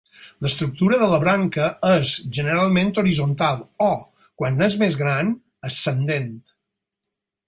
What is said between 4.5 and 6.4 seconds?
és més gran, ascendent.